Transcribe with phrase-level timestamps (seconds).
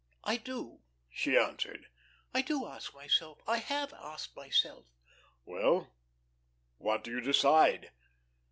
[0.23, 0.81] "I do,"
[1.11, 1.85] she answered.
[2.33, 3.37] "I do ask myself.
[3.45, 4.87] I have asked myself."
[5.45, 5.93] "Well,
[6.79, 7.91] what do you decide?"